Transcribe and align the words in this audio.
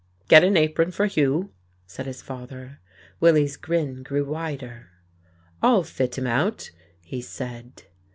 "Get 0.27 0.43
an 0.43 0.57
apron 0.57 0.89
for 0.89 1.05
Hugh," 1.05 1.51
said 1.85 2.07
his 2.07 2.23
father. 2.23 2.79
Willie's 3.19 3.55
grin 3.55 4.01
grew 4.01 4.25
wider. 4.25 4.87
"I'll 5.61 5.83
fit 5.83 6.17
him 6.17 6.25
out," 6.25 6.71
he 7.01 7.21
said. 7.21 7.83